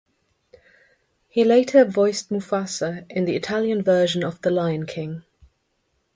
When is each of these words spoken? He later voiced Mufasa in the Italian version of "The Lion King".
He 1.27 1.43
later 1.43 1.85
voiced 1.85 2.31
Mufasa 2.31 3.05
in 3.11 3.25
the 3.25 3.35
Italian 3.35 3.83
version 3.83 4.23
of 4.23 4.41
"The 4.41 4.49
Lion 4.49 4.87
King". 4.87 5.23